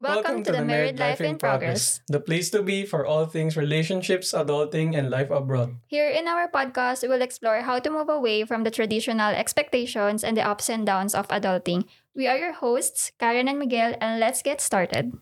[0.00, 2.00] Welcome, to, the Married Life in Progress.
[2.06, 5.74] the place to be for all things relationships, adulting, and life abroad.
[5.88, 10.22] Here in our podcast, we will explore how to move away from the traditional expectations
[10.22, 11.90] and the ups and downs of adulting.
[12.14, 15.18] We are your hosts, Karen and Miguel, and let's get started.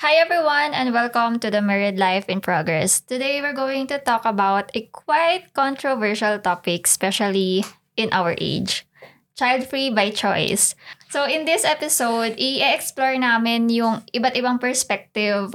[0.00, 3.04] Hi everyone and welcome to the Married Life in Progress.
[3.04, 7.68] Today we're going to talk about a quite controversial topic, especially
[8.00, 8.88] in our age.
[9.36, 10.72] Child-free by choice.
[11.12, 15.52] So in this episode, i-explore namin yung iba't ibang perspective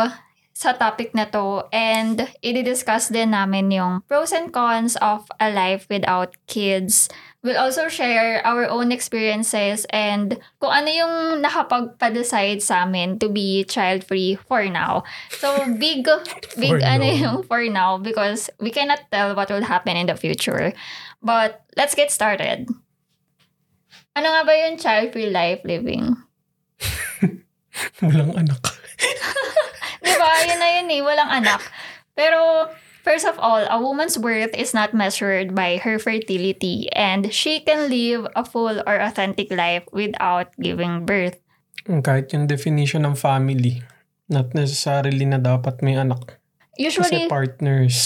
[0.56, 5.84] sa topic na to and i-discuss din namin yung pros and cons of a life
[5.92, 7.12] without kids.
[7.44, 13.68] We'll also share our own experiences and kung ano yung nakapagpa-decide sa amin to be
[13.68, 15.04] child-free for now.
[15.30, 16.08] So, big,
[16.58, 17.20] big For ano now.
[17.20, 20.72] yung for now because we cannot tell what will happen in the future.
[21.22, 22.66] But, let's get started.
[24.16, 26.16] Ano nga ba yung child-free life living?
[28.02, 28.64] Walang anak.
[30.06, 30.30] Di ba?
[30.46, 31.02] Yun na yun eh.
[31.02, 31.62] Walang anak.
[32.14, 32.70] Pero,
[33.02, 37.90] first of all, a woman's worth is not measured by her fertility and she can
[37.90, 41.42] live a full or authentic life without giving birth.
[41.86, 43.84] Kahit yung definition ng family,
[44.30, 46.40] not necessarily na dapat may anak.
[46.76, 47.98] Kasi Usually, partners.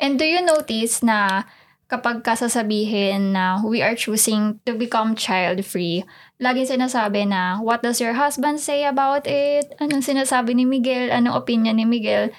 [0.00, 1.44] and do you notice na
[1.90, 6.06] kapag kasasabihin na we are choosing to become child-free,
[6.38, 9.74] laging sinasabi na, what does your husband say about it?
[9.82, 11.10] Anong sinasabi ni Miguel?
[11.10, 12.30] Anong opinion ni Miguel?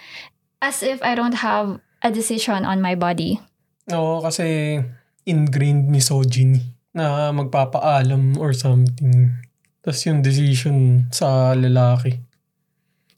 [0.64, 3.44] As if I don't have a decision on my body.
[3.92, 4.80] Oo, kasi
[5.28, 9.36] ingrained misogyny na magpapaalam or something.
[9.84, 12.24] Tapos yung decision sa lalaki.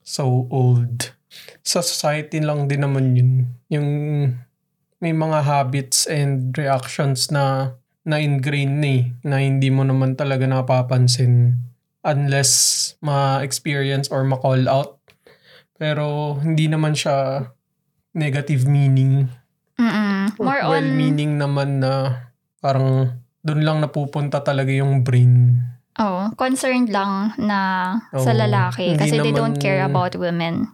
[0.01, 1.13] So old.
[1.61, 3.31] Sa society lang din naman yun.
[3.69, 3.89] Yung
[5.03, 7.75] may mga habits and reactions na
[8.07, 11.59] na-ingrain na eh, na hindi mo naman talaga napapansin
[12.07, 12.51] unless
[13.03, 14.99] ma-experience or ma-call out.
[15.75, 17.47] Pero hindi naman siya
[18.15, 19.27] negative meaning
[19.75, 20.39] Mm-mm.
[20.39, 20.71] More on...
[20.79, 22.23] well-meaning naman na
[22.63, 25.59] parang doon lang napupunta talaga yung brain.
[25.99, 27.59] Oh, concerned lang na
[28.15, 28.39] sa Oo.
[28.39, 30.71] lalaki kasi they don't naman- care about women.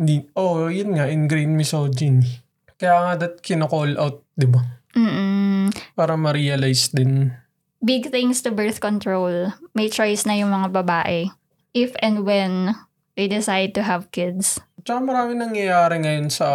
[0.00, 2.39] Hindi, oh, yun nga, ingrained misogyny.
[2.80, 4.64] Kaya nga that kino-call out, di ba?
[4.96, 5.68] Mm-mm.
[5.92, 7.28] Para ma-realize din.
[7.84, 9.52] Big things to birth control.
[9.76, 11.28] May choice na yung mga babae.
[11.76, 12.72] If and when
[13.20, 14.64] they decide to have kids.
[14.80, 16.48] Tsaka marami nangyayari ngayon sa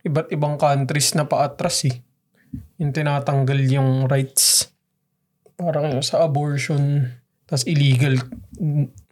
[0.00, 2.00] iba't ibang countries na paatras eh.
[2.80, 4.72] Yung tinatanggal yung rights.
[5.60, 7.04] Parang sa abortion.
[7.44, 8.16] Tapos illegal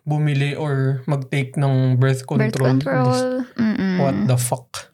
[0.08, 2.48] bumili or mag-take ng birth control.
[2.48, 3.44] Birth control.
[3.60, 4.00] Mm-mm.
[4.00, 4.88] What the fuck?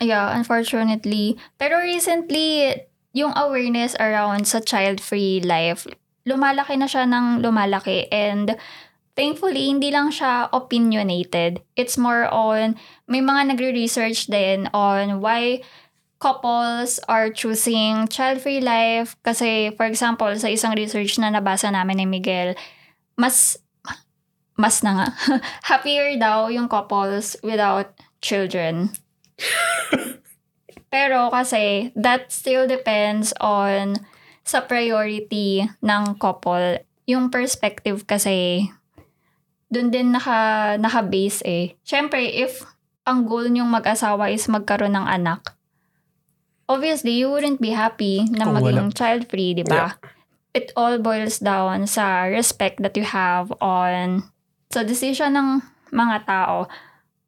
[0.00, 1.40] Yeah, unfortunately.
[1.56, 2.84] Pero recently,
[3.16, 5.88] yung awareness around sa child-free life,
[6.28, 8.04] lumalaki na siya ng lumalaki.
[8.12, 8.60] And
[9.16, 11.64] thankfully, hindi lang siya opinionated.
[11.80, 12.76] It's more on,
[13.08, 15.64] may mga nagre-research din on why
[16.20, 19.16] couples are choosing child-free life.
[19.24, 22.52] Kasi, for example, sa isang research na nabasa namin ni Miguel,
[23.16, 23.56] mas,
[24.60, 25.08] mas na nga,
[25.72, 28.92] happier daw yung couples without children.
[30.92, 34.00] Pero kasi, that still depends on
[34.46, 36.80] sa priority ng couple.
[37.10, 38.70] Yung perspective kasi,
[39.68, 41.64] dun din naka, naka-base eh.
[41.82, 42.62] Siyempre, if
[43.06, 45.54] ang goal niyong mag-asawa is magkaroon ng anak,
[46.70, 49.74] obviously, you wouldn't be happy na Kung maging child-free, di ba?
[49.74, 49.92] Yeah.
[50.56, 54.24] It all boils down sa respect that you have on
[54.72, 55.48] sa decision ng
[55.92, 56.66] mga tao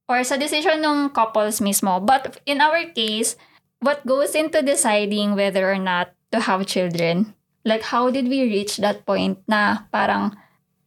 [0.08, 2.00] or sa decision ng couples mismo.
[2.00, 3.36] But in our case,
[3.84, 7.36] what goes into deciding whether or not to have children?
[7.62, 10.32] Like, how did we reach that point na parang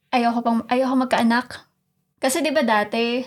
[0.09, 1.69] ayoko pang ayoko magkaanak?
[2.17, 3.21] Kasi 'di ba dati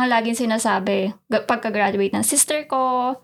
[0.00, 3.20] ang laging sinasabi pagka-graduate ng sister ko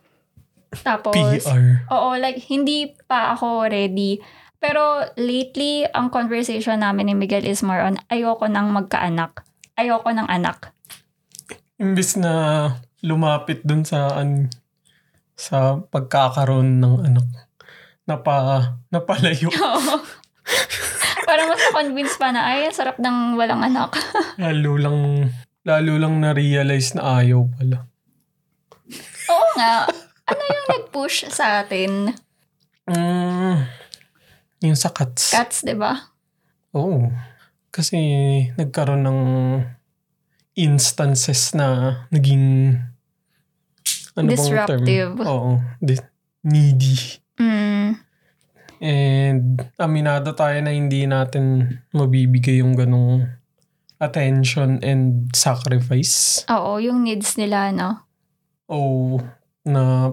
[0.84, 1.88] tapos PR.
[1.88, 4.20] Oo, like, hindi pa ako ready.
[4.60, 9.44] Pero lately, ang conversation namin ni Miguel is more on, ayoko nang magkaanak.
[9.76, 10.75] Ayoko ng anak.
[11.76, 12.32] Imbis na
[13.05, 14.49] lumapit dun sa an
[15.37, 17.28] sa pagkakaroon ng anak.
[18.08, 19.52] Napa, napalayo.
[19.61, 20.00] Oo.
[21.28, 23.93] Parang mas na-convince pa na, ay, sarap ng walang anak.
[24.40, 24.99] lalo lang,
[25.69, 27.84] lalo lang na-realize na ayaw pala.
[29.29, 29.84] Oo nga.
[30.26, 32.14] Ano yung nag-push sa atin?
[32.88, 33.67] Mm,
[34.64, 35.34] yung sa cats.
[35.34, 36.14] Cats, di ba?
[36.72, 37.11] Oo.
[37.75, 37.99] Kasi
[38.56, 39.20] nagkaroon ng
[40.56, 41.69] instances na
[42.08, 42.76] naging
[44.17, 44.82] ano bang Disruptive.
[44.82, 45.12] term?
[45.23, 45.50] Oo.
[45.79, 46.00] Di-
[46.43, 47.20] needy.
[47.37, 48.00] Mm,
[48.76, 53.25] And aminado tayo na hindi natin mabibigay yung ganong
[53.97, 56.44] attention and sacrifice.
[56.49, 58.05] oo, yung needs nila, no?
[58.69, 59.17] O
[59.64, 60.12] na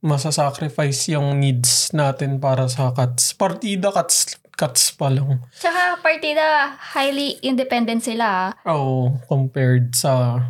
[0.00, 3.32] masasacrifice yung needs natin para sa cats.
[3.32, 5.44] Partida cats, cats pa lang.
[5.52, 8.56] Tsaka partida, highly independent sila.
[8.56, 8.72] ah.
[8.72, 10.40] O compared sa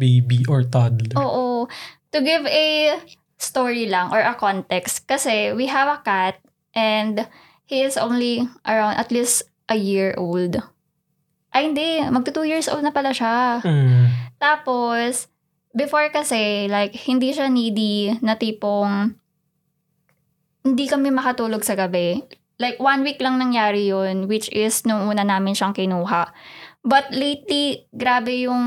[0.00, 1.16] baby or toddler.
[1.20, 1.68] Oo.
[2.12, 2.96] To give a
[3.36, 6.40] story lang or a context, kasi we have a cat
[6.72, 7.28] and
[7.68, 10.56] he is only around at least a year old.
[11.52, 12.00] Ay, hindi.
[12.08, 13.60] Magto two years old na pala siya.
[13.64, 14.12] Mm.
[14.36, 15.28] Tapos,
[15.72, 19.16] before kasi, like, hindi siya needy na tipong
[20.66, 22.20] hindi kami makatulog sa gabi.
[22.56, 26.32] Like, one week lang nangyari yun, which is nung una namin siyang kinuha.
[26.80, 28.64] But lately, grabe yung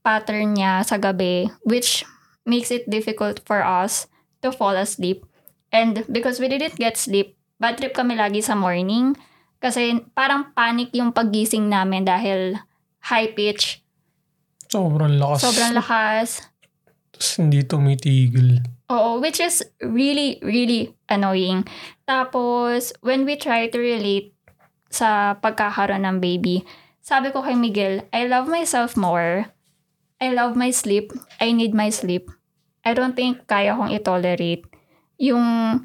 [0.00, 2.06] pattern niya sa gabi, which
[2.46, 4.06] makes it difficult for us
[4.40, 5.26] to fall asleep.
[5.74, 9.18] And because we didn't get sleep, bad trip kami lagi sa morning.
[9.58, 12.56] Kasi parang panic yung paggising namin dahil
[13.10, 13.82] high pitch,
[14.66, 15.46] Sobrang lakas.
[15.46, 16.28] sobrang lakas.
[17.16, 18.60] Tapos hindi tumitigil.
[18.92, 21.64] Oo, which is really, really annoying.
[22.04, 24.36] Tapos, when we try to relate
[24.92, 26.60] sa pagkakaroon ng baby,
[27.00, 29.48] sabi ko kay Miguel, I love myself more.
[30.20, 31.08] I love my sleep.
[31.40, 32.28] I need my sleep.
[32.84, 34.68] I don't think kaya kong i-tolerate
[35.16, 35.80] yung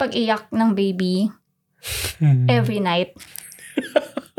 [0.00, 1.28] pag-iyak ng baby
[2.22, 2.46] Hmm.
[2.46, 3.18] every night.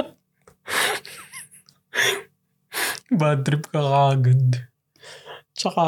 [3.12, 4.73] Bad trip ka kagad.
[5.64, 5.88] Tsaka,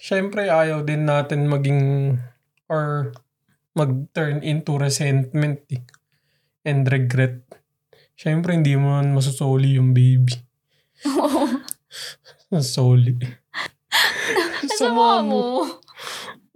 [0.00, 2.16] syempre ayaw din natin maging
[2.72, 3.12] or
[3.76, 5.84] mag-turn into resentment eh.
[6.64, 7.44] and regret.
[8.16, 10.32] Syempre, hindi mo man masusoli yung baby.
[12.64, 13.12] Soli.
[14.80, 15.68] Sama mo.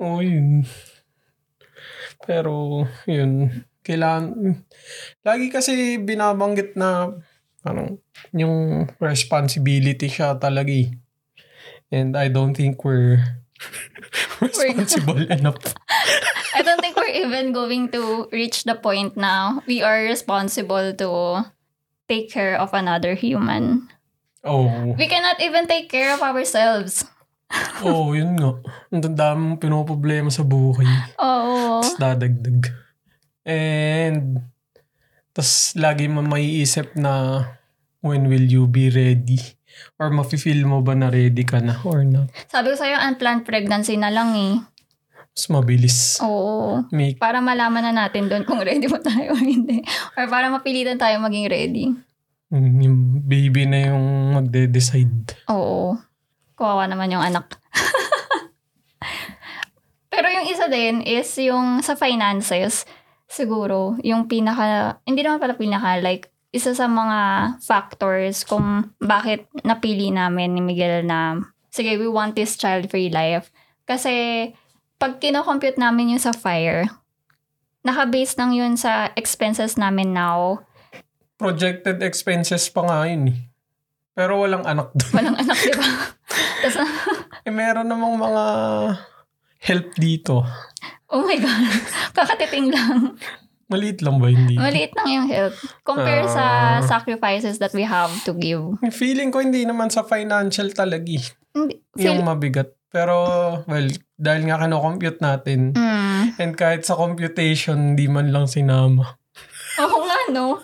[0.01, 0.65] Oo, yun.
[2.25, 3.61] Pero, yun.
[3.85, 4.57] Kailangan,
[5.21, 7.13] lagi kasi binabanggit na,
[7.61, 8.01] ano,
[8.33, 10.97] yung responsibility siya talaga eh.
[11.91, 13.43] And I don't think we're
[14.41, 15.75] responsible enough.
[16.55, 21.11] I don't think we're even going to reach the point now we are responsible to
[22.09, 23.91] take care of another human.
[24.43, 27.05] Oh, We cannot even take care of ourselves.
[27.85, 28.57] oh, yun nga.
[28.91, 30.89] Ang dami mong pinoproblema sa buhay.
[31.21, 31.85] Oo.
[31.85, 32.73] Tapos dadagdag.
[33.45, 34.41] And,
[35.35, 37.45] tas lagi mo maiisip na
[38.01, 39.60] when will you be ready?
[39.97, 42.29] Or mafe-feel mo ba na ready ka na or not?
[42.47, 44.55] Sabi ko sa'yo, unplanned pregnancy na lang eh.
[45.31, 45.99] Mas mabilis.
[46.21, 46.83] Oo.
[46.91, 49.81] Make, Para malaman na natin doon kung ready mo tayo o hindi.
[50.15, 51.85] Or para mapilitan tayo maging ready.
[52.51, 55.39] mm, yung baby na yung magde-decide.
[55.49, 55.95] Oo.
[56.55, 57.57] Kawawa naman yung anak.
[60.11, 62.83] Pero yung isa din is yung sa finances,
[63.25, 67.19] siguro, yung pinaka, hindi naman pala pinaka, like, isa sa mga
[67.63, 71.39] factors kung bakit napili namin ni Miguel na,
[71.71, 73.55] sige, we want this child-free life.
[73.87, 74.51] Kasi,
[74.99, 76.91] pag kinocompute namin yung sa FIRE,
[77.87, 80.67] naka-base lang yun sa expenses namin now.
[81.39, 83.41] Projected expenses pa nga yun eh.
[84.13, 85.13] Pero walang anak doon.
[85.17, 85.89] Walang anak, di ba?
[86.61, 86.77] Tapos,
[87.47, 88.45] eh, meron namang mga
[89.65, 90.45] help dito.
[91.09, 91.65] oh my God,
[92.19, 93.17] kakatiting lang.
[93.71, 94.59] Maliit lang ba hindi?
[94.59, 95.55] Maliit lang yung help.
[95.83, 96.83] Compare sa Ah.
[96.83, 98.75] sacrifices that we have to give.
[98.91, 101.23] Feeling ko hindi naman sa financial talaga eh.
[101.51, 102.71] Hindi, Yung feel, mabigat.
[102.91, 103.15] Pero,
[103.65, 103.87] well,
[104.17, 109.15] dahil nga kino-compute natin, mm, and kahit sa computation, hindi man lang sinama.
[109.79, 110.59] oo nga, no?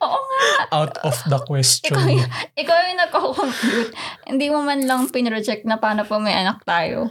[0.00, 0.42] Oo nga.
[0.72, 1.90] Out of the question.
[1.90, 3.90] Ikaw, y- ikaw yung nagko-compute.
[4.24, 7.10] Hindi mo man lang pinroject na paano po may anak tayo.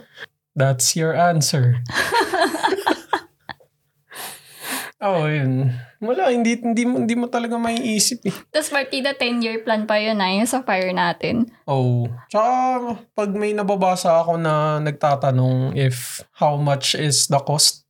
[0.55, 1.81] That's your answer.
[5.03, 5.69] oh, yun.
[6.03, 8.36] Wala, hindi, hindi, mo, hindi mo talaga maiisip eh.
[8.51, 11.51] Tapos partida 10-year plan pa yun na, yung sa fire natin.
[11.67, 12.07] Oh.
[12.27, 12.51] Tsaka,
[13.12, 17.88] pag may nababasa ako na nagtatanong if how much is the cost,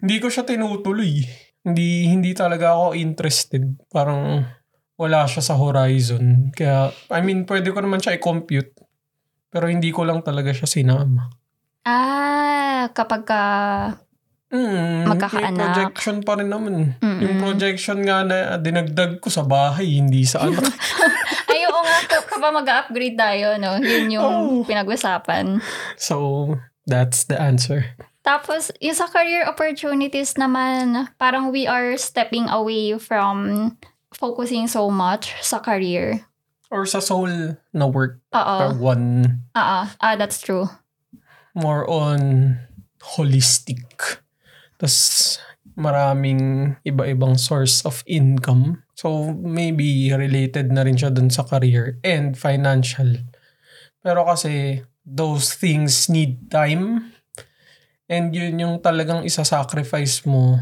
[0.00, 1.26] hindi ko siya tinutuloy.
[1.64, 3.64] Hindi, hindi talaga ako interested.
[3.92, 4.46] Parang
[4.96, 6.52] wala siya sa horizon.
[6.56, 8.72] Kaya, I mean, pwede ko naman siya i-compute.
[9.48, 11.28] Pero hindi ko lang talaga siya sinama.
[11.84, 13.42] Ah, kapag ka...
[14.48, 15.52] Mm, Magkakaanak.
[15.52, 16.96] May projection pa rin naman.
[16.96, 17.20] Mm-mm.
[17.20, 20.64] Yung projection nga na dinagdag ko sa bahay, hindi sa anak.
[21.52, 23.76] Ay, oo nga, kap- kapag mag-upgrade tayo, no?
[23.76, 24.64] Yun yung Oh.
[24.64, 25.60] pinag-usapan.
[26.00, 27.92] so, that's the answer.
[28.24, 33.72] Tapos, yung sa career opportunities naman, parang we are stepping away from
[34.10, 36.24] focusing so much sa career.
[36.68, 38.20] Or sa soul na work.
[38.32, 38.76] Oo.
[38.76, 39.80] One Oo.
[39.92, 40.68] Ah, that's true.
[41.52, 42.54] more on
[43.16, 44.20] holistic.
[44.78, 45.38] Tapos
[45.78, 48.82] maraming iba-ibang source of income.
[48.98, 53.22] So maybe related na rin siya dun sa career and financial.
[54.02, 57.14] Pero kasi those things need time
[58.10, 60.58] and yun yung talagang isa-sacrifice mo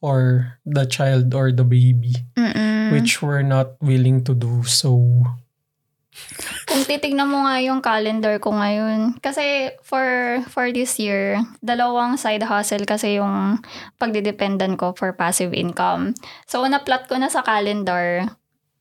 [0.00, 2.92] for the child or the baby Mm-mm.
[2.92, 5.22] which we're not willing to do so.
[6.70, 12.46] Kung titignan mo nga yung calendar ko ngayon, kasi for for this year, dalawang side
[12.46, 13.58] hustle kasi yung
[13.98, 16.14] pagdidependan ko for passive income.
[16.46, 18.30] So, na-plot ko na sa calendar.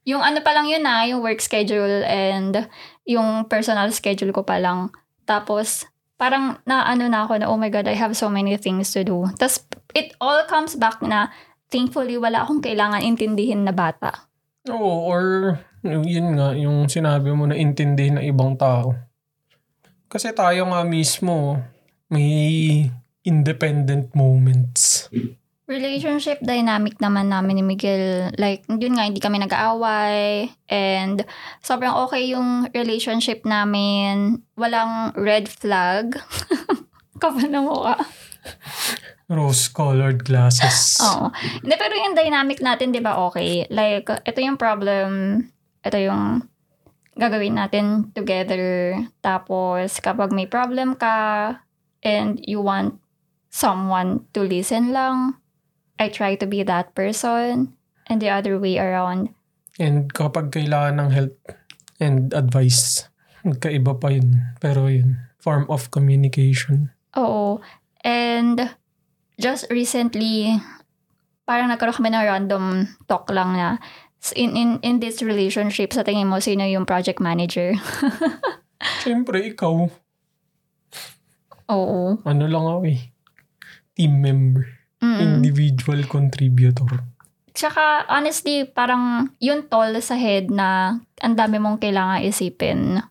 [0.06, 2.70] Yung ano pa lang yun na, yung work schedule and
[3.08, 4.94] yung personal schedule ko pa lang.
[5.24, 5.88] Tapos,
[6.20, 9.28] parang naano na ako na, oh my God, I have so many things to do.
[9.40, 9.64] Tapos,
[9.96, 11.32] it all comes back na,
[11.72, 14.33] thankfully, wala akong kailangan intindihin na bata.
[14.72, 18.96] Oo, or yun nga, yung sinabi mo na intindihin ng ibang tao.
[20.08, 21.60] Kasi tayo nga mismo,
[22.08, 22.88] may
[23.28, 25.12] independent moments.
[25.64, 31.24] relationship dynamic naman namin ni Miguel, like, yun nga, hindi kami nag-aaway, and
[31.64, 34.44] sobrang okay yung relationship namin.
[34.60, 36.20] Walang red flag.
[37.24, 37.96] Kapal na mukha.
[39.34, 41.02] Rose-colored glasses.
[41.02, 41.34] Oo.
[41.34, 43.66] Hindi, pero yung dynamic natin, di ba, okay?
[43.74, 45.42] Like, ito yung problem,
[45.82, 46.46] ito yung
[47.18, 48.94] gagawin natin together.
[49.26, 51.58] Tapos, kapag may problem ka,
[52.06, 53.00] and you want
[53.50, 55.40] someone to listen lang,
[55.98, 57.74] I try to be that person,
[58.10, 59.32] and the other way around.
[59.82, 61.34] And kapag kailangan ng help
[61.98, 63.10] and advice,
[63.42, 64.54] magkaiba pa yun.
[64.62, 66.94] Pero yun, form of communication.
[67.18, 67.62] Oo.
[68.04, 68.74] And
[69.38, 70.58] just recently,
[71.44, 72.64] parang nagkaroon kami ng random
[73.08, 73.78] talk lang na
[74.32, 77.76] in, in, in this relationship, sa tingin mo, sino yung project manager?
[79.04, 79.92] Siyempre, ikaw,
[81.68, 82.02] Oo.
[82.24, 83.02] ano lang ako eh,
[84.00, 84.64] team member,
[85.04, 85.20] Mm.
[85.20, 87.04] individual contributor.
[87.52, 93.04] Tsaka, honestly, parang yun tall sa head na ang dami mong kailangan isipin.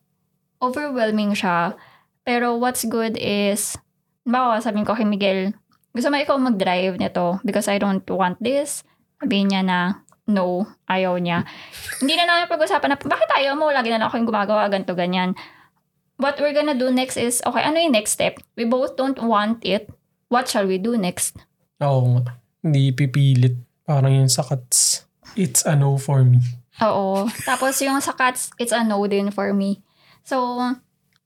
[0.56, 1.76] Overwhelming siya.
[2.24, 3.76] Pero what's good is,
[4.24, 5.52] bawa sabihin ko kay Miguel,
[5.92, 8.84] gusto mo ikaw mag-drive nito because I don't want this.
[9.20, 9.78] Sabihin niya na,
[10.26, 11.46] no, ayaw niya.
[12.02, 13.70] Hindi na namin pag-usapan na, bakit ayaw mo?
[13.70, 15.36] Lagi na lang ako yung gumagawa, ganito, ganyan.
[16.18, 18.40] What we're gonna do next is, okay, ano yung next step?
[18.56, 19.92] We both don't want it.
[20.32, 21.36] What shall we do next?
[21.82, 22.24] Oo
[22.62, 23.58] hindi pipilit.
[23.82, 25.04] Parang yung sa cats.
[25.34, 26.38] It's a no for me.
[26.80, 27.26] Oo.
[27.42, 29.82] Tapos yung sa cats, it's a no din for me.
[30.22, 30.62] So,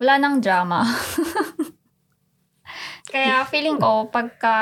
[0.01, 0.89] wala nang drama.
[3.17, 4.57] Kaya feeling ko, pagka,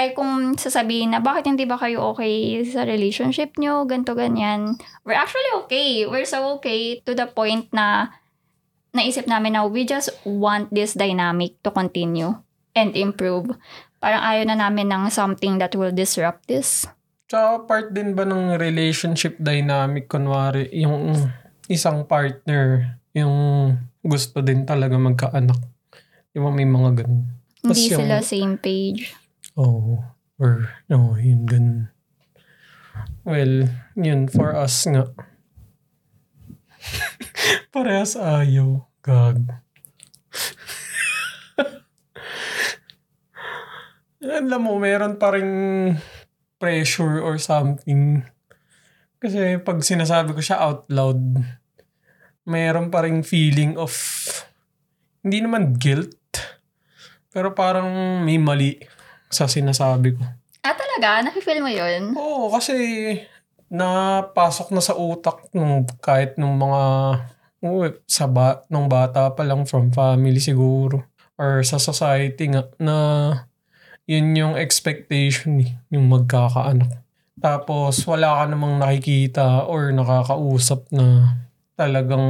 [0.00, 4.80] ay kung sasabihin na, bakit hindi ba kayo okay sa relationship nyo, ganto ganyan.
[5.04, 6.08] We're actually okay.
[6.08, 8.16] We're so okay to the point na
[8.96, 12.32] naisip namin na we just want this dynamic to continue
[12.72, 13.52] and improve.
[14.00, 16.88] Parang ayaw na namin ng something that will disrupt this.
[17.28, 21.12] Tsaka part din ba ng relationship dynamic, kunwari, yung
[21.68, 23.36] isang partner, yung
[24.00, 25.60] gusto din talaga magkaanak.
[26.32, 27.35] Di ba may mga ganun?
[27.66, 29.10] Tas Hindi yung- sila same page.
[29.58, 29.98] Oo.
[30.36, 31.88] or, no, yun, ganun.
[33.24, 35.08] Well, yun, for us nga.
[37.72, 38.84] Parehas ayaw.
[39.00, 39.48] Gag.
[44.20, 45.48] Alam mo, meron pa rin
[46.58, 48.24] pressure or something.
[49.16, 51.20] Kasi pag sinasabi ko siya out loud,
[52.44, 53.92] meron pa rin feeling of,
[55.22, 56.12] hindi naman guilt,
[57.36, 57.92] pero parang
[58.24, 58.80] may mali
[59.28, 60.24] sa sinasabi ko.
[60.64, 61.20] Ah, talaga?
[61.20, 62.16] Nafe-feel mo yun?
[62.16, 62.72] Oo, kasi
[63.68, 66.82] napasok na sa utak nung kahit nung mga
[67.60, 71.04] oo, sa ba, nung bata pa lang from family siguro
[71.36, 72.96] or sa society nga na
[74.08, 77.04] yun yung expectation eh, yung magkakaanak.
[77.36, 81.36] Tapos wala ka namang nakikita or nakakausap na
[81.76, 82.24] talagang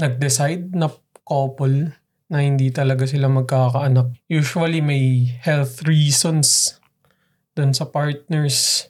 [0.00, 0.88] nag-decide na
[1.28, 1.99] couple
[2.30, 4.14] na hindi talaga sila magkakaanak.
[4.30, 6.78] Usually may health reasons
[7.58, 8.86] dun sa partners.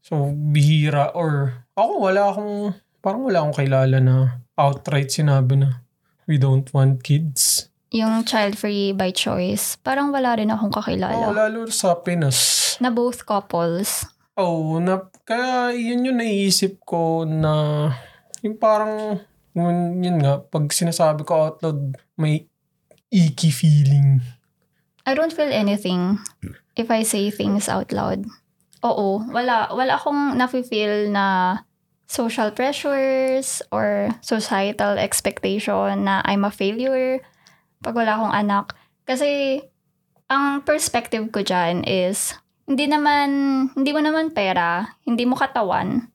[0.00, 2.54] So, bihira or ako wala akong,
[3.04, 5.84] parang wala akong kilala na outright sinabi na
[6.24, 7.68] we don't want kids.
[7.92, 9.76] Yung child-free by choice.
[9.84, 11.30] Parang wala rin akong Oo, kakilala.
[11.30, 12.74] lalo sa Pinas.
[12.80, 14.08] Na both couples.
[14.36, 17.88] Oh, na, kaya yun yung naisip ko na
[18.44, 19.20] yung parang
[19.56, 22.44] yun, yun nga, pag sinasabi ko out loud, may
[23.08, 24.20] icky feeling.
[25.08, 26.20] I don't feel anything
[26.76, 28.28] if I say things out loud.
[28.84, 29.72] Oo, wala.
[29.72, 31.58] Wala akong nafe-feel na
[32.06, 37.24] social pressures or societal expectation na I'm a failure
[37.80, 38.66] pag wala akong anak.
[39.08, 39.62] Kasi
[40.26, 42.34] ang perspective ko dyan is
[42.66, 43.30] hindi naman,
[43.78, 46.10] hindi mo naman pera, hindi mo katawan,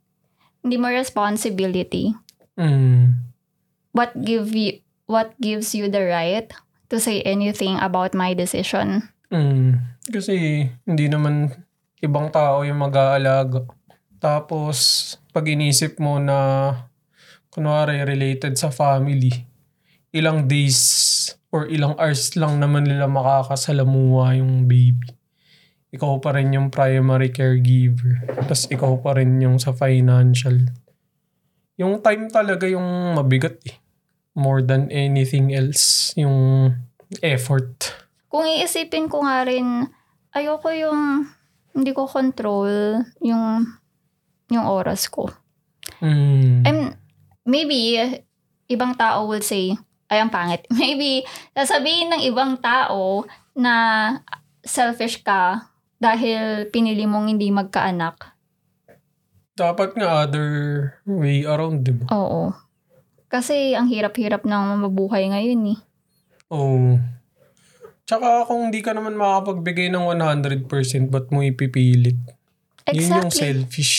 [0.61, 2.11] hindi mo responsibility.
[2.59, 3.30] Mm.
[3.91, 6.47] What give you, what gives you the right
[6.91, 9.11] to say anything about my decision?
[9.31, 9.79] Mm.
[10.11, 11.51] Kasi hindi naman
[12.03, 13.63] ibang tao yung mag-aalaga.
[14.21, 16.37] Tapos, pag inisip mo na
[17.51, 19.31] kunwari related sa family,
[20.11, 20.79] ilang days
[21.51, 25.11] or ilang hours lang naman nila makakasalamuha yung baby.
[25.91, 28.23] Ikaw pa rin yung primary caregiver.
[28.47, 30.71] Tapos ikaw pa rin yung sa financial.
[31.75, 33.80] Yung time talaga yung mabigat eh.
[34.35, 36.15] More than anything else.
[36.15, 36.71] Yung
[37.19, 37.95] effort.
[38.31, 39.91] Kung iisipin ko nga rin,
[40.31, 41.27] ayoko yung
[41.71, 43.67] hindi ko control yung
[44.51, 45.31] yung oras ko.
[46.03, 46.67] Mm.
[46.67, 46.79] I'm,
[47.47, 47.99] maybe,
[48.67, 49.75] ibang tao will say,
[50.11, 50.67] ay, ang pangit.
[50.75, 51.23] Maybe,
[51.55, 53.23] sasabihin ng ibang tao
[53.55, 53.73] na
[54.59, 55.71] selfish ka
[56.03, 58.35] dahil pinili mong hindi magkaanak.
[59.55, 60.49] Dapat nga other
[61.07, 62.11] way around, di ba?
[62.11, 62.51] Oo.
[63.31, 65.79] Kasi ang hirap-hirap ng mabuhay ngayon eh.
[66.51, 66.99] Oo.
[68.03, 70.67] Tsaka kung hindi ka naman makapagbigay ng 100%,
[71.07, 72.19] ba't mo ipipilit?
[72.91, 73.39] Yun yung Exactly.
[73.39, 73.95] selfish.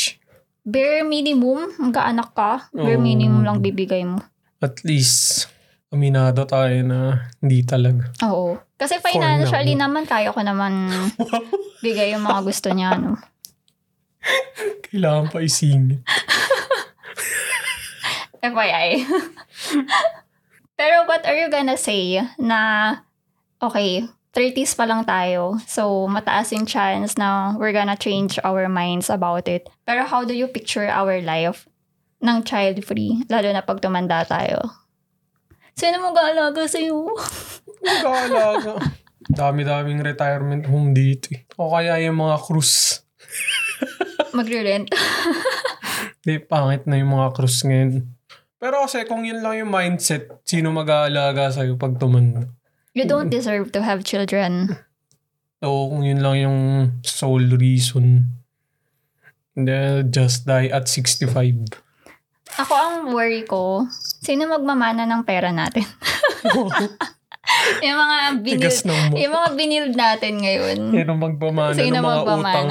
[0.63, 3.03] Bare minimum, magkaanak ka, bare Oo.
[3.03, 4.21] minimum lang bibigay mo.
[4.61, 5.49] At least,
[5.89, 8.13] aminado tayo na hindi talaga.
[8.29, 8.61] Oo.
[8.77, 10.93] Kasi financially naman, kaya ko naman
[11.85, 13.01] bigay yung mga gusto niya.
[13.01, 13.17] No?
[14.93, 16.05] Kailangan pa isingit.
[18.43, 19.07] FYI.
[20.79, 22.99] Pero what are you gonna say na,
[23.63, 25.61] okay, 30s pa lang tayo.
[25.69, 29.69] So, mataas yung chance na we're gonna change our minds about it.
[29.85, 31.69] Pero how do you picture our life
[32.25, 33.29] ng child-free?
[33.29, 34.59] Lalo na pag tumanda tayo.
[35.77, 37.13] Sino mo gaalaga sa'yo?
[37.85, 38.81] Mag-aalaga.
[39.23, 41.45] Dami-daming retirement home dito eh.
[41.61, 43.05] O kaya yung mga cruise.
[44.37, 44.89] Magre-rent.
[46.25, 48.09] Di, pangit na yung mga cruise ngayon.
[48.63, 52.47] Pero kasi kung yun lang yung mindset, sino mag-aalaga sa'yo pag tumanda?
[52.95, 54.71] You don't deserve to have children.
[55.63, 56.59] O kung yun lang yung
[57.07, 58.27] sole reason,
[59.55, 61.31] then just die at 65.
[62.59, 63.87] Ako ang worry ko,
[64.27, 65.87] sino magmamana ng pera natin?
[67.87, 68.75] yung mga binil,
[69.15, 70.79] yung mga binild natin ngayon.
[70.91, 72.51] Sino magpamana Sino ng mga magpamana?
[72.51, 72.69] utang?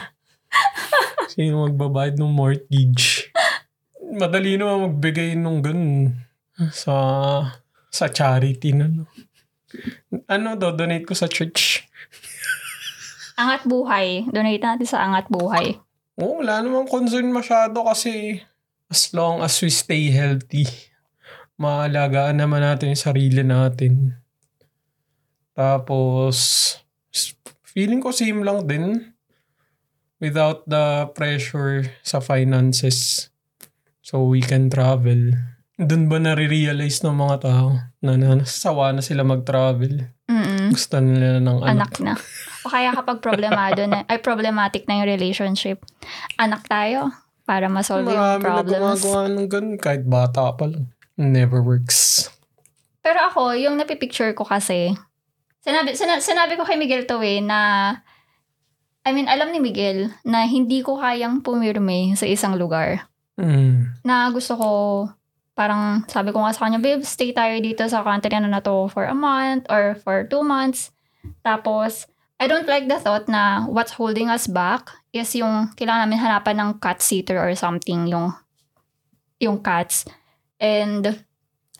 [1.38, 3.13] Sino magbabayad ng mortgage?
[4.14, 6.14] Madali naman magbigay nung ganun
[6.70, 6.94] sa
[7.90, 9.10] sa charity na no.
[10.30, 11.82] Ano, do donate ko sa church.
[13.42, 14.22] Angat buhay.
[14.30, 15.74] Donate natin sa Angat Buhay.
[16.22, 18.38] Oo, wala namang concern masyado kasi
[18.86, 20.62] as long as we stay healthy,
[21.58, 24.14] maalagaan naman natin yung sarili natin.
[25.58, 26.38] Tapos,
[27.66, 29.14] feeling ko same lang din
[30.22, 33.30] without the pressure sa finances.
[34.04, 35.32] So we can travel.
[35.80, 37.72] Doon ba nare-realize ng mga tao
[38.04, 40.12] na nasawa na sila mag-travel?
[40.28, 40.70] Mm-mm.
[40.76, 41.72] Gusto nila ng anak.
[41.72, 42.12] Anak na.
[42.62, 45.80] O kaya kapag problemado na, ay problematic na yung relationship,
[46.36, 47.16] anak tayo
[47.48, 48.76] para ma-solve yung Marami na problems.
[48.76, 50.92] gumagawa ng ganun kahit bata pa lang.
[51.16, 52.28] Never works.
[53.00, 54.92] Pero ako, yung napipicture ko kasi,
[55.64, 57.88] sinabi, sina- sinabi ko kay Miguel to eh, na,
[59.04, 63.08] I mean, alam ni Miguel na hindi ko kayang pumirme sa isang lugar.
[63.34, 63.98] Mm.
[64.06, 64.70] Na gusto ko,
[65.54, 68.90] parang sabi ko nga sa kanya, babe, stay tayo dito sa country na na to
[68.90, 70.90] for a month or for two months.
[71.46, 72.06] Tapos,
[72.38, 76.56] I don't like the thought na what's holding us back is yung kailangan namin hanapan
[76.58, 78.34] ng cat sitter or something, yung,
[79.38, 80.04] yung cats.
[80.58, 81.22] And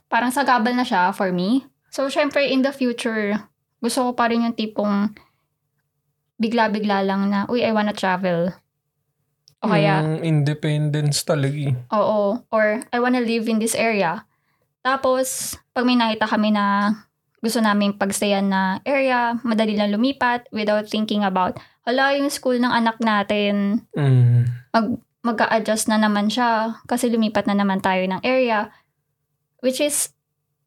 [0.07, 1.67] parang sagabal na siya for me.
[1.91, 3.35] So, syempre, in the future,
[3.83, 5.15] gusto ko pa rin yung tipong
[6.39, 8.55] bigla-bigla lang na, uy, I wanna travel.
[9.65, 11.75] O kaya, Yung independence talaga eh.
[11.97, 12.45] Oo.
[12.53, 14.29] Or, I wanna live in this area.
[14.85, 16.93] Tapos, pag may nakita kami na
[17.41, 22.73] gusto namin pagstayan na area, madali lang lumipat without thinking about, hala, yung school ng
[22.73, 24.49] anak natin, Mm.
[25.25, 28.69] mag adjust na naman siya kasi lumipat na naman tayo ng area.
[29.65, 30.13] Which is,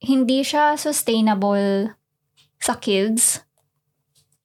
[0.01, 1.93] hindi siya sustainable
[2.57, 3.45] sa kids.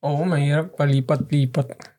[0.04, 1.91] Oo, mahirap palipat-lipat.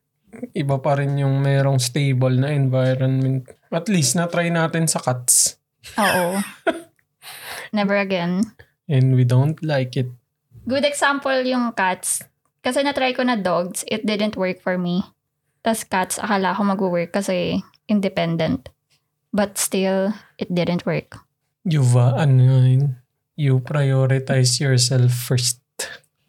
[0.53, 3.45] Iba pa rin yung merong stable na environment.
[3.73, 5.57] At least na-try natin sa cats.
[5.97, 6.39] Oo.
[7.75, 8.53] Never again.
[8.85, 10.09] And we don't like it.
[10.63, 12.23] Good example yung cats.
[12.63, 15.03] Kasi na-try ko na dogs, it didn't work for me.
[15.63, 17.59] Tapos cats, akala ko mag-work kasi
[17.91, 18.71] independent.
[19.33, 21.17] But still, it didn't work.
[21.65, 23.01] You've, uh, ano yun,
[23.35, 25.59] you prioritize yourself first.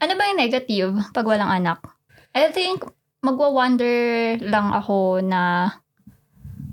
[0.00, 1.84] Ano ba yung negative pag walang anak?
[2.34, 2.82] I think
[3.24, 5.72] magwa-wonder lang ako na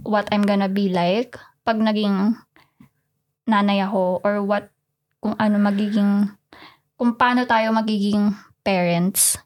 [0.03, 2.35] what I'm gonna be like pag naging
[3.47, 4.67] nanay ako or what
[5.23, 6.27] kung ano magiging
[6.99, 9.39] kung paano tayo magiging parents.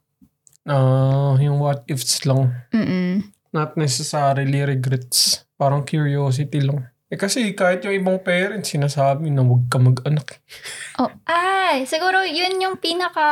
[0.65, 2.51] Ah, yung what ifs lang.
[2.73, 3.31] Mm.
[3.55, 5.45] Not necessarily regrets.
[5.55, 6.89] Parang curiosity lang.
[7.07, 10.27] Eh kasi kahit yung ibang parents, sinasabi na huwag ka mag-anak.
[10.95, 13.27] Oh, ay, siguro yun yung pinaka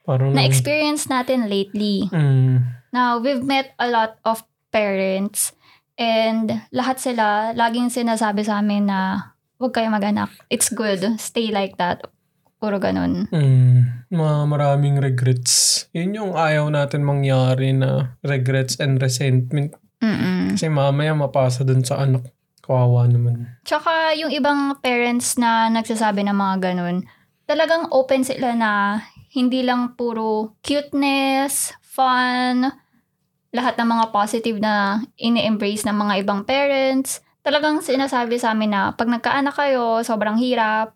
[0.00, 2.08] Parang na-experience natin lately.
[2.08, 4.40] Mm, Now, we've met a lot of
[4.72, 5.52] parents
[6.00, 10.32] and lahat sila, laging sinasabi sa amin na huwag kayo mag-anak.
[10.48, 11.04] It's good.
[11.20, 12.08] Stay like that.
[12.56, 13.28] Puro ganun.
[13.28, 15.84] mm, mga maraming regrets.
[15.92, 19.76] Yun yung ayaw natin mangyari na regrets and resentment.
[20.00, 20.56] Mm-mm.
[20.56, 22.32] Kasi mamaya mapasa dun sa anak.
[22.64, 23.60] Kawawa naman.
[23.68, 27.04] Tsaka yung ibang parents na nagsasabi ng mga ganun,
[27.44, 29.04] talagang open sila na
[29.36, 32.72] hindi lang puro cuteness, fun,
[33.56, 37.24] lahat ng mga positive na ini-embrace ng mga ibang parents.
[37.40, 40.92] Talagang sinasabi sa amin na pag nagkaanak kayo, sobrang hirap,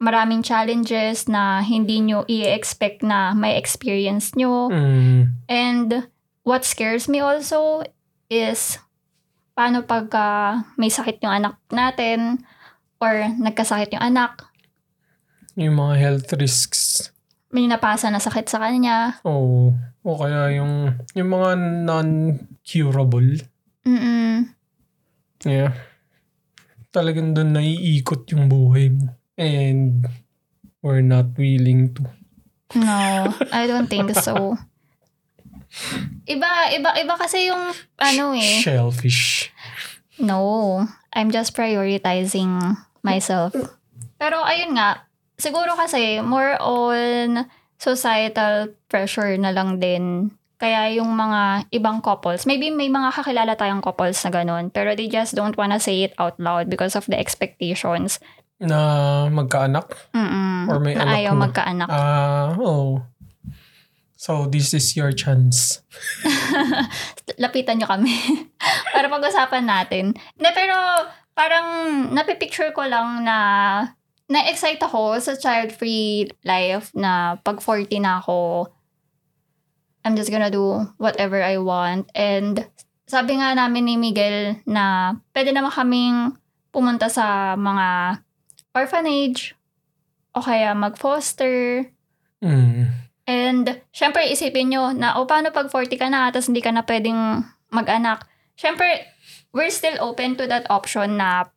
[0.00, 4.72] maraming challenges na hindi nyo i-expect na may experience nyo.
[4.72, 6.08] Mm, And
[6.42, 7.84] what scares me also
[8.26, 8.80] is
[9.52, 12.42] paano pagka may sakit yung anak natin
[12.98, 14.46] or nagkasakit yung anak,
[15.54, 17.10] yung mga health risks.
[17.48, 19.22] may napasa na sakit sa kanya.
[19.22, 19.70] Oo.
[20.04, 21.50] O kaya yung, yung mga
[21.88, 23.40] non-curable.
[23.88, 24.52] Mm-mm.
[25.48, 25.72] Yeah.
[26.92, 29.16] Talagang doon naiikot yung buhay mo.
[29.40, 30.04] And
[30.84, 32.04] we're not willing to.
[32.76, 34.60] No, I don't think so.
[36.28, 38.60] Iba, iba, iba kasi yung ano eh.
[38.62, 39.50] Shellfish.
[40.20, 43.56] No, I'm just prioritizing myself.
[44.20, 47.48] Pero ayun nga, siguro kasi more on
[47.84, 50.32] societal pressure na lang din.
[50.56, 55.12] Kaya yung mga ibang couples, maybe may mga kakilala tayong couples na ganun, pero they
[55.12, 58.16] just don't wanna say it out loud because of the expectations.
[58.56, 59.92] Na magkaanak.
[60.16, 61.40] Mm-mm, Or may na anak ayaw na.
[61.44, 61.88] magkaanak.
[61.92, 63.04] Ah, oh.
[64.16, 65.84] So, this is your chance.
[67.42, 68.14] lapitan nyo kami
[68.94, 70.16] para pag-usapan natin.
[70.16, 70.76] Hindi, pero
[71.36, 71.66] parang
[72.14, 73.36] napipicture ko lang na
[74.28, 78.68] na-excite ako sa child-free life na pag 40 na ako,
[80.04, 82.08] I'm just gonna do whatever I want.
[82.16, 82.64] And
[83.04, 86.36] sabi nga namin ni Miguel na pwede naman kaming
[86.72, 88.20] pumunta sa mga
[88.74, 89.54] orphanage
[90.34, 91.88] o kaya mag-foster.
[92.42, 92.90] Mm.
[93.24, 96.84] And, syempre, isipin nyo na, o paano pag 40 ka na, tapos hindi ka na
[96.84, 97.40] pwedeng
[97.72, 98.28] mag-anak.
[98.52, 99.08] Syempre,
[99.56, 101.48] we're still open to that option na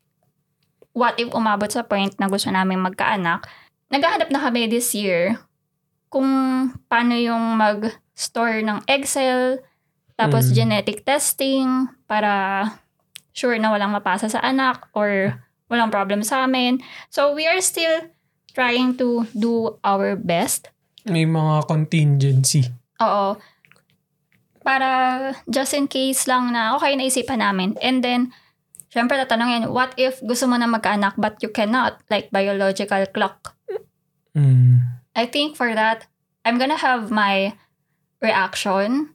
[0.97, 3.45] what if umabot sa point na gusto namin magkaanak.
[3.93, 5.37] Naghahanap na kami this year
[6.09, 6.25] kung
[6.89, 9.61] paano yung mag-store ng egg cell,
[10.17, 10.53] tapos Mm.
[10.57, 12.65] genetic testing para
[13.37, 15.37] sure na walang mapasa sa anak or
[15.69, 16.81] walang problem sa amin.
[17.13, 18.09] So, we are still
[18.57, 20.73] trying to do our best
[21.07, 22.67] May mga contingency.
[22.99, 23.39] Oo.
[24.59, 24.89] Para
[25.47, 27.79] just in case lang na okay naisipan namin.
[27.79, 28.35] And then,
[28.97, 32.01] syempre tatanungin, what if gusto mo na magkaanak but you cannot?
[32.09, 33.53] Like biological clock.
[34.33, 34.81] Mm.
[35.13, 36.09] I think for that,
[36.41, 37.53] I'm gonna have my
[38.21, 39.13] reaction.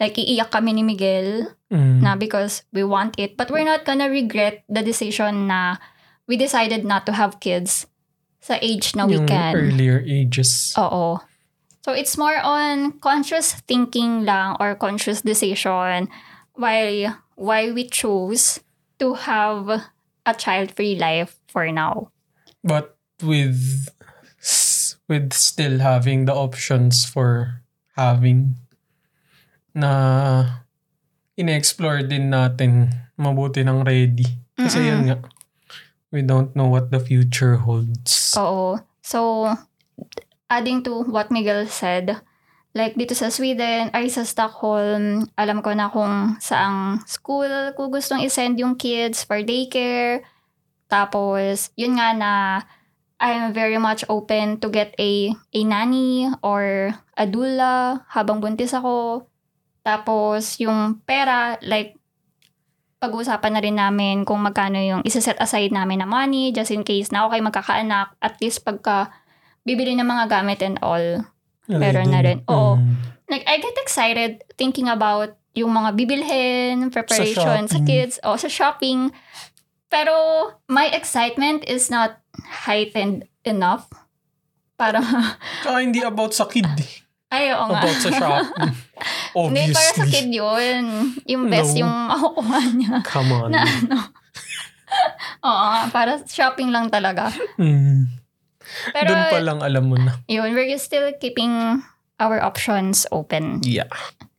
[0.00, 2.00] Like, iiyak kami ni Miguel Mm.
[2.00, 3.36] na because we want it.
[3.36, 5.76] But we're not gonna regret the decision na
[6.24, 7.84] we decided not to have kids
[8.40, 9.52] sa age na we yung can.
[9.52, 10.72] earlier ages.
[10.80, 11.20] Oo.
[11.84, 16.08] So it's more on conscious thinking lang or conscious decision
[16.56, 18.60] why why we choose
[18.98, 19.70] to have
[20.26, 22.10] a child-free life for now.
[22.62, 23.88] But with
[25.08, 27.64] with still having the options for
[27.96, 28.60] having
[29.72, 30.60] na
[31.38, 34.26] ine-explore din natin mabuti ng ready.
[34.58, 35.02] Kasi Mm-mm.
[35.08, 35.16] nga,
[36.10, 38.34] we don't know what the future holds.
[38.36, 38.78] Oo.
[39.02, 39.48] So
[40.50, 42.20] adding to what Miguel said,
[42.78, 48.22] like dito sa Sweden ay sa Stockholm, alam ko na kung saang school ko gustong
[48.22, 50.22] isend yung kids for daycare.
[50.86, 52.32] Tapos, yun nga na
[53.18, 59.26] I'm very much open to get a, a nanny or a doula habang buntis ako.
[59.82, 61.98] Tapos, yung pera, like,
[63.02, 67.10] pag-uusapan na rin namin kung magkano yung isa-set aside namin na money just in case
[67.10, 68.14] na okay magkakaanak.
[68.22, 69.10] At least pagka
[69.66, 71.26] bibili ng mga gamit and all.
[71.68, 72.38] Meron na rin.
[72.48, 72.80] Oo.
[72.80, 72.96] Mm.
[73.28, 77.84] Like, I get excited thinking about yung mga bibilhin, preparation sa, shopping.
[77.84, 79.12] kids, o sa shopping.
[79.88, 80.12] Pero
[80.68, 82.20] my excitement is not
[82.64, 83.88] heightened enough
[84.76, 85.00] para
[85.64, 86.64] Tsaka hindi about sa kid
[87.28, 87.84] ay oo nga.
[87.84, 88.72] About sa shopping.
[89.38, 90.10] Hindi para sa Obviously.
[90.10, 90.84] kid yun.
[91.28, 91.84] Yung best No.
[91.84, 92.94] yung makukuha niya.
[93.04, 93.52] Come on.
[93.52, 93.96] Na ano.
[95.52, 97.28] Oo para shopping lang talaga.
[97.60, 98.07] Mm.
[98.92, 100.20] Pero Doon pa lang alam mo na.
[100.30, 101.82] yun, we're still keeping
[102.20, 103.60] our options open.
[103.62, 103.90] Yeah.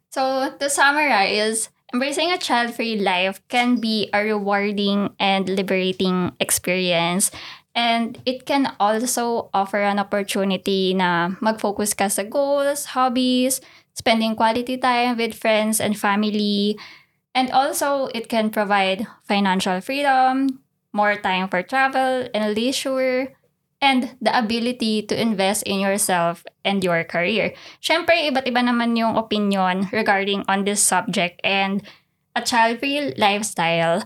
[0.10, 7.32] So, to summarize, embracing a child-free life can be a rewarding and liberating experience.
[7.76, 13.62] And it can also offer an opportunity na mag-focus ka sa goals, hobbies,
[13.94, 16.76] spending quality time with friends and family.
[17.38, 20.60] And also, it can provide financial freedom,
[20.92, 23.38] more time for travel and leisure,
[23.82, 27.56] and the ability to invest in yourself and your career.
[27.80, 31.84] Siyempre, iba't iba naman yung opinion regarding on this subject and
[32.36, 34.04] a child-free lifestyle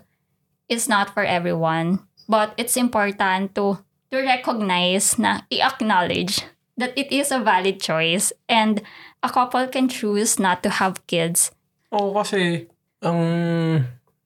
[0.70, 2.06] is not for everyone.
[2.30, 3.84] But it's important to
[4.14, 6.46] to recognize na i-acknowledge
[6.78, 8.82] that it is a valid choice and
[9.26, 11.52] a couple can choose not to have kids.
[11.92, 12.70] Oo, kasi
[13.04, 13.20] ang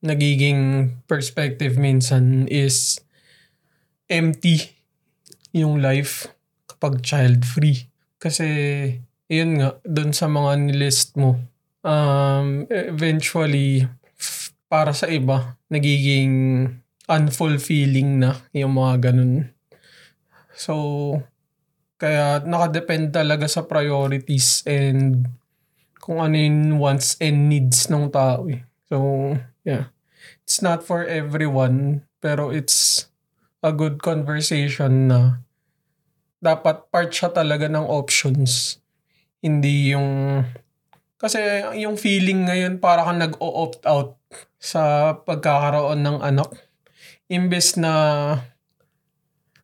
[0.03, 3.01] nagiging perspective minsan is
[4.07, 4.76] empty
[5.53, 6.31] yung life
[6.67, 7.87] kapag child-free.
[8.17, 8.47] Kasi,
[9.29, 11.37] yun nga, dun sa mga nilist mo,
[11.83, 13.85] um, eventually,
[14.67, 16.67] para sa iba, nagiging
[17.07, 19.47] unfulfilling na yung mga ganun.
[20.57, 20.73] So,
[21.97, 25.25] kaya nakadepend talaga sa priorities and
[26.03, 28.63] kung ano yung wants and needs ng tao eh.
[28.87, 29.91] So, yeah.
[30.47, 33.07] It's not for everyone, pero it's
[33.61, 35.41] a good conversation na
[36.37, 38.77] dapat part siya talaga ng options.
[39.41, 40.41] Hindi yung...
[41.17, 41.41] Kasi
[41.81, 44.21] yung feeling ngayon para kang nag-opt out
[44.61, 46.69] sa pagkakaroon ng anak.
[47.25, 47.93] Imbes na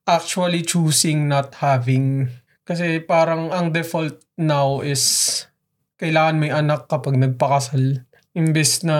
[0.09, 2.33] actually choosing not having.
[2.65, 5.45] Kasi parang ang default now is
[6.01, 8.01] kailangan may anak kapag nagpakasal.
[8.33, 8.97] Imbes na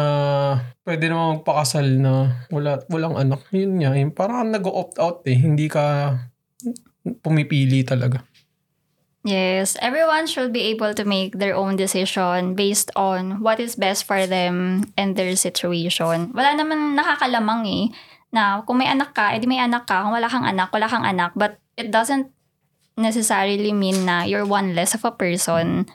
[0.85, 3.41] pwede naman magpakasal na wala, walang anak.
[3.49, 5.33] Yun nga, yung parang nag-opt out eh.
[5.33, 6.13] Hindi ka
[7.25, 8.21] pumipili talaga.
[9.23, 14.03] Yes, everyone should be able to make their own decision based on what is best
[14.03, 16.35] for them and their situation.
[16.35, 17.85] Wala naman nakakalamang eh
[18.35, 20.03] na kung may anak ka, edi may anak ka.
[20.03, 21.31] Kung wala kang anak, wala kang anak.
[21.39, 22.35] But it doesn't
[22.99, 25.87] necessarily mean na you're one less of a person.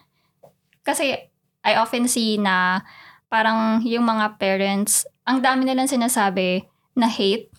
[0.83, 1.29] Kasi
[1.63, 2.81] I often see na
[3.29, 6.65] parang yung mga parents, ang dami nilang sinasabi
[6.97, 7.53] na hate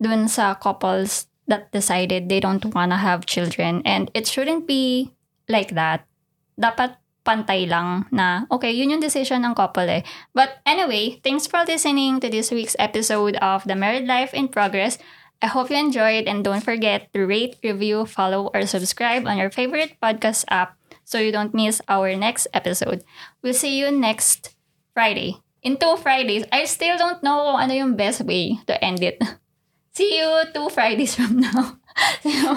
[0.00, 3.82] dun sa couples that decided they don't wanna have children.
[3.84, 5.12] And it shouldn't be
[5.50, 6.06] like that.
[6.54, 6.96] Dapat
[7.26, 10.02] pantay lang na, okay, yun yung decision ng couple eh.
[10.32, 14.96] But anyway, thanks for listening to this week's episode of The Married Life in Progress.
[15.42, 19.50] I hope you enjoyed and don't forget to rate, review, follow, or subscribe on your
[19.50, 23.04] favorite podcast app so you don't miss our next episode.
[23.42, 24.54] We'll see you next
[24.94, 25.36] Friday.
[25.62, 29.20] In two Fridays, I still don't know kung ano yung best way to end it.
[29.92, 31.76] See you two Fridays from now.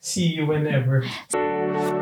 [0.00, 1.04] See you whenever.